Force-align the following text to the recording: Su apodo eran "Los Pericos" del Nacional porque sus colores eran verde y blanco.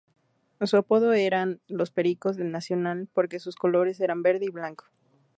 Su 0.63 0.77
apodo 0.77 1.13
eran 1.13 1.59
"Los 1.67 1.91
Pericos" 1.91 2.35
del 2.35 2.49
Nacional 2.49 3.07
porque 3.13 3.37
sus 3.39 3.55
colores 3.55 3.99
eran 3.99 4.23
verde 4.23 4.45
y 4.45 4.49
blanco. 4.49 4.85